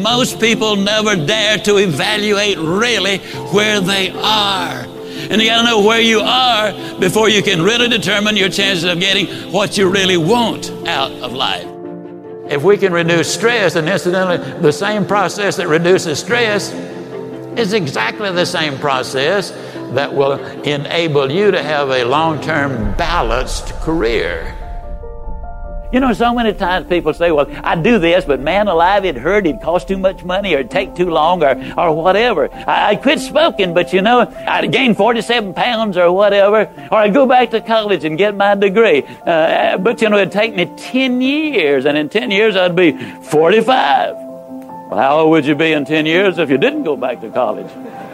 [0.00, 3.18] Most people never dare to evaluate really
[3.52, 4.86] where they are.
[5.30, 8.84] And you got to know where you are before you can really determine your chances
[8.84, 11.66] of getting what you really want out of life.
[12.50, 16.72] If we can reduce stress, and incidentally, the same process that reduces stress
[17.58, 19.50] is exactly the same process
[19.94, 24.61] that will enable you to have a long term balanced career.
[25.92, 29.14] You know, so many times people say, well, I do this, but man alive, it
[29.14, 32.48] hurt, it cost too much money, or it take too long, or, or whatever.
[32.52, 37.10] I, I quit smoking, but you know, I gained 47 pounds or whatever, or I
[37.10, 39.02] go back to college and get my degree.
[39.26, 42.92] Uh, but you know, it'd take me 10 years, and in 10 years I'd be
[43.24, 44.14] 45.
[44.16, 47.28] Well, how old would you be in 10 years if you didn't go back to
[47.28, 47.70] college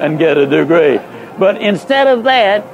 [0.00, 0.98] and get a degree?
[1.38, 2.64] But instead of that,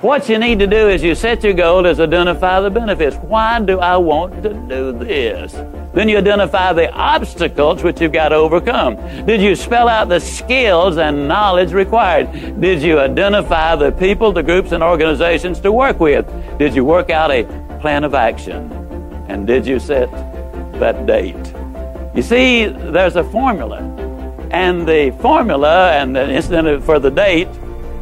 [0.00, 3.16] what you need to do is you set your goal is identify the benefits.
[3.16, 5.52] Why do I want to do this?
[5.92, 8.96] Then you identify the obstacles which you've got to overcome.
[9.26, 12.60] Did you spell out the skills and knowledge required?
[12.60, 16.26] Did you identify the people, the groups, and organizations to work with?
[16.58, 17.44] Did you work out a
[17.80, 18.72] plan of action?
[19.28, 20.10] And did you set
[20.80, 21.54] that date?
[22.14, 23.80] You see, there's a formula.
[24.50, 27.48] And the formula and the incident for the date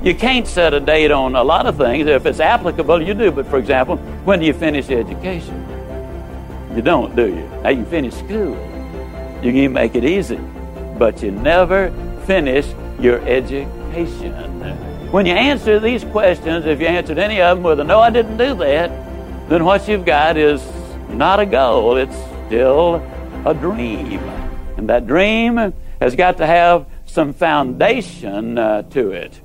[0.03, 2.07] you can't set a date on a lot of things.
[2.07, 3.31] If it's applicable, you do.
[3.31, 5.65] But for example, when do you finish your education?
[6.75, 7.49] You don't, do you?
[7.63, 8.57] Now you finish school.
[9.43, 10.39] You can make it easy.
[10.99, 11.91] But you never
[12.27, 12.67] finish
[13.01, 14.33] your education.
[15.11, 18.11] When you answer these questions, if you answered any of them with a no, I
[18.11, 18.91] didn't do that,
[19.49, 20.63] then what you've got is
[21.09, 21.97] not a goal.
[21.97, 22.17] It's
[22.47, 22.97] still
[23.45, 24.21] a dream.
[24.77, 29.41] And that dream has got to have some foundation uh, to it.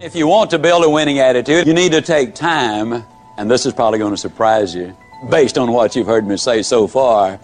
[0.00, 3.04] If you want to build a winning attitude, you need to take time,
[3.36, 4.96] and this is probably going to surprise you
[5.28, 7.38] based on what you've heard me say so far,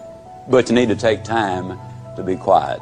[0.49, 1.77] but you need to take time
[2.15, 2.81] to be quiet.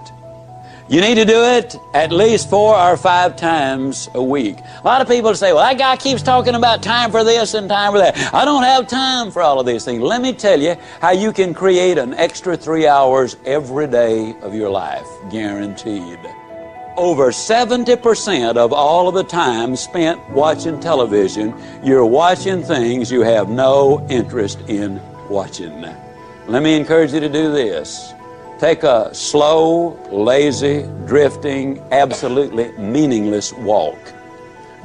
[0.87, 4.59] You need to do it at least four or five times a week.
[4.59, 7.67] A lot of people say, well, that guy keeps talking about time for this and
[7.67, 8.15] time for that.
[8.33, 10.01] I don't have time for all of these things.
[10.01, 14.55] Let me tell you how you can create an extra three hours every day of
[14.55, 16.19] your life, guaranteed
[16.97, 23.49] over 70% of all of the time spent watching television, you're watching things you have
[23.49, 25.81] no interest in watching.
[26.47, 28.13] Let me encourage you to do this.
[28.59, 33.97] Take a slow, lazy, drifting, absolutely meaningless walk.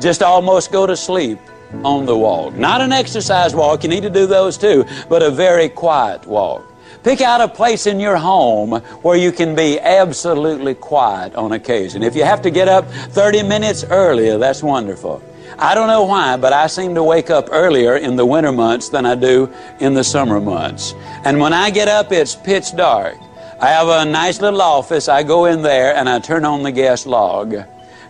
[0.00, 1.38] Just almost go to sleep
[1.84, 2.54] on the walk.
[2.54, 6.69] Not an exercise walk, you need to do those too, but a very quiet walk.
[7.02, 12.02] Pick out a place in your home where you can be absolutely quiet on occasion.
[12.02, 15.22] If you have to get up 30 minutes earlier, that's wonderful.
[15.58, 18.88] I don't know why, but I seem to wake up earlier in the winter months
[18.88, 20.94] than I do in the summer months.
[21.24, 23.16] And when I get up, it's pitch dark.
[23.60, 25.08] I have a nice little office.
[25.08, 27.54] I go in there and I turn on the gas log.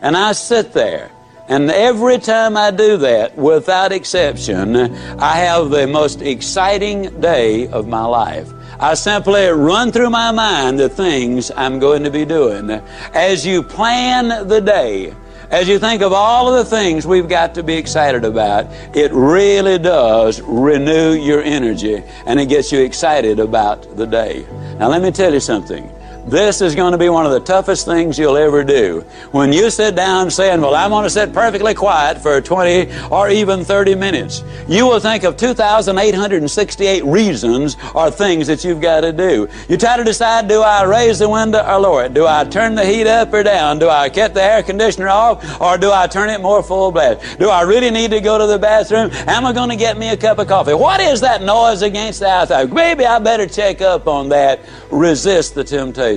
[0.01, 1.11] And I sit there.
[1.49, 7.89] And every time I do that, without exception, I have the most exciting day of
[7.89, 8.49] my life.
[8.82, 12.71] I simply run through my mind the things I'm going to be doing.
[13.12, 15.15] As you plan the day,
[15.50, 18.65] as you think of all of the things we've got to be excited about,
[18.97, 24.47] it really does renew your energy and it gets you excited about the day.
[24.78, 25.92] Now, let me tell you something.
[26.27, 29.01] This is going to be one of the toughest things you'll ever do.
[29.33, 33.31] When you sit down saying, Well, I'm going to sit perfectly quiet for 20 or
[33.31, 39.13] even 30 minutes, you will think of 2,868 reasons or things that you've got to
[39.13, 39.49] do.
[39.69, 42.13] You try to decide do I raise the window or lower it?
[42.13, 43.78] Do I turn the heat up or down?
[43.78, 47.39] Do I cut the air conditioner off or do I turn it more full blast?
[47.39, 49.11] Do I really need to go to the bathroom?
[49.27, 50.75] Am I going to get me a cup of coffee?
[50.75, 52.73] What is that noise against the outside?
[52.73, 54.61] Maybe I better check up on that.
[54.91, 56.09] Resist the temptation.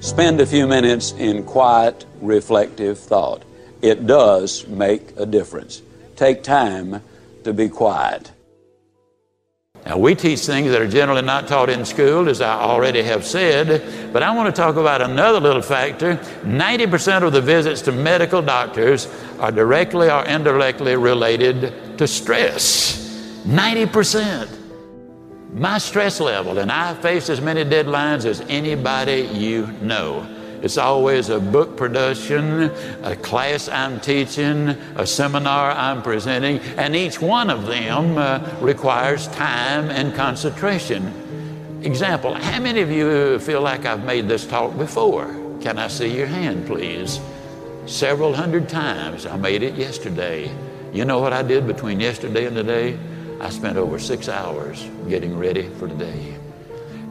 [0.00, 3.44] Spend a few minutes in quiet, reflective thought.
[3.82, 5.82] It does make a difference.
[6.16, 7.02] Take time
[7.44, 8.32] to be quiet.
[9.84, 13.26] Now, we teach things that are generally not taught in school, as I already have
[13.26, 16.16] said, but I want to talk about another little factor.
[16.44, 19.08] 90% of the visits to medical doctors
[19.40, 23.42] are directly or indirectly related to stress.
[23.44, 24.61] 90%.
[25.54, 30.26] My stress level, and I face as many deadlines as anybody you know.
[30.62, 32.70] It's always a book production,
[33.02, 39.28] a class I'm teaching, a seminar I'm presenting, and each one of them uh, requires
[39.28, 41.12] time and concentration.
[41.82, 45.26] Example, how many of you feel like I've made this talk before?
[45.60, 47.20] Can I see your hand, please?
[47.84, 49.26] Several hundred times.
[49.26, 50.50] I made it yesterday.
[50.94, 52.98] You know what I did between yesterday and today?
[53.40, 56.36] I spent over six hours getting ready for today.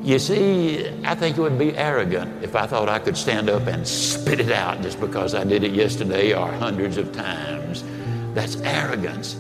[0.02, 3.68] You see, I think it would be arrogant if I thought I could stand up
[3.68, 7.84] and spit it out just because I did it yesterday or hundreds of times.
[8.34, 9.36] That's arrogance.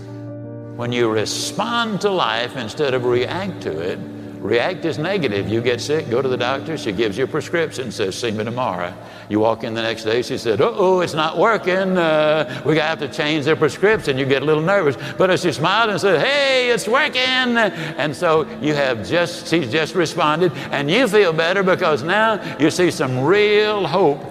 [0.75, 3.99] When you respond to life instead of react to it,
[4.41, 5.47] React is negative.
[5.47, 6.75] You get sick, go to the doctor.
[6.75, 8.91] She gives you a prescription, says, see me tomorrow.
[9.29, 11.95] You walk in the next day, she said, oh, it's not working.
[11.95, 14.17] Uh, we have to change the prescription.
[14.17, 14.97] You get a little nervous.
[15.15, 17.21] But as she smiled and said, hey, it's working.
[17.21, 22.71] And so you have just, she's just responded, and you feel better because now you
[22.71, 24.25] see some real hope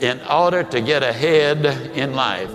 [0.00, 2.50] in order to get ahead in life.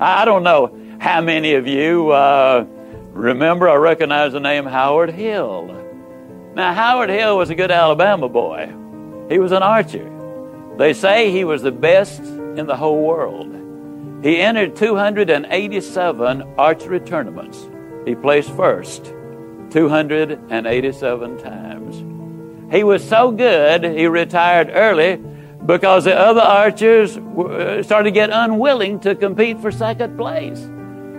[0.00, 2.12] I don't know how many of you.
[2.12, 2.64] Uh,
[3.12, 5.76] Remember, I recognize the name Howard Hill.
[6.54, 8.72] Now, Howard Hill was a good Alabama boy.
[9.28, 10.08] He was an archer.
[10.78, 13.54] They say he was the best in the whole world.
[14.22, 17.68] He entered 287 archery tournaments.
[18.04, 19.04] He placed first
[19.70, 22.74] 287 times.
[22.74, 25.16] He was so good, he retired early
[25.66, 30.68] because the other archers uh, started to get unwilling to compete for second place.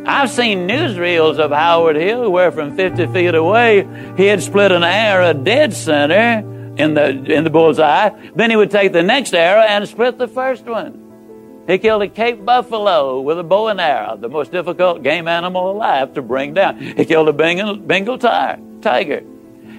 [0.05, 3.87] I've seen newsreels of Howard Hill where from 50 feet away
[4.17, 6.39] he had split an arrow dead center
[6.77, 8.09] in the, in the bullseye.
[8.35, 11.63] Then he would take the next arrow and split the first one.
[11.67, 15.69] He killed a Cape buffalo with a bow and arrow, the most difficult game animal
[15.69, 16.79] alive to bring down.
[16.79, 19.23] He killed a Bengal, Bengal tiger.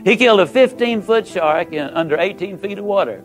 [0.04, 3.24] He killed a 15 foot shark in under 18 feet of water.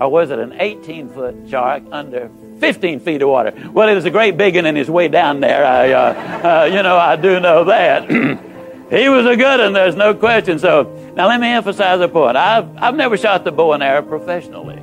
[0.00, 3.52] Or was it an 18 foot shark under 15 feet of water.
[3.72, 5.64] Well, it was a great big one in his way down there.
[5.64, 8.08] I, uh, uh, you know, I do know that.
[8.90, 10.58] he was a good one, there's no question.
[10.58, 12.36] So now let me emphasize a point.
[12.36, 14.82] I've, I've never shot the bow and arrow professionally,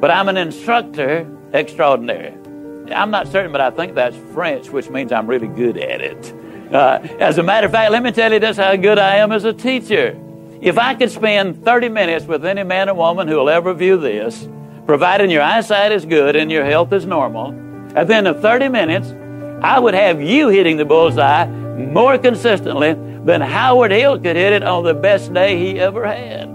[0.00, 2.34] but I'm an instructor extraordinary.
[2.92, 6.34] I'm not certain, but I think that's French, which means I'm really good at it.
[6.72, 9.30] Uh, as a matter of fact, let me tell you just how good I am
[9.30, 10.18] as a teacher.
[10.62, 13.96] If I could spend 30 minutes with any man or woman who will ever view
[13.96, 14.48] this,
[14.86, 17.52] providing your eyesight is good and your health is normal,
[17.96, 19.12] at the end of 30 minutes,
[19.60, 22.94] I would have you hitting the bullseye more consistently
[23.24, 26.46] than Howard Hill could hit it on the best day he ever had.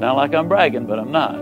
[0.00, 1.36] Sound like I'm bragging, but I'm not.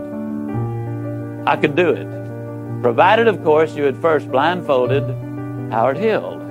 [1.49, 2.83] I could do it.
[2.83, 5.05] Provided, of course, you had first blindfolded
[5.73, 6.44] Howard Hill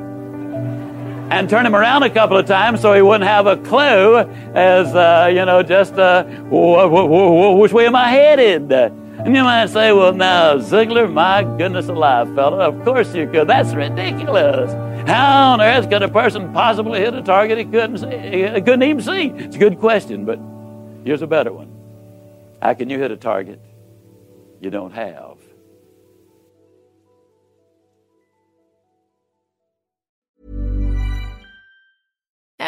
[1.39, 4.19] and turn him around a couple of times so he wouldn't have a clue
[4.53, 8.71] as, uh, you know, just uh, which way am I headed?
[8.71, 13.47] And you might say, well, now, Ziglar, my goodness alive, fella, of course you could.
[13.47, 14.71] That's ridiculous.
[15.07, 18.83] How on earth could a person possibly hit a target he couldn't, see, he couldn't
[18.83, 19.29] even see?
[19.29, 20.39] It's a good question, but
[21.03, 21.71] here's a better one.
[22.61, 23.59] How can you hit a target
[24.61, 25.37] you don't have?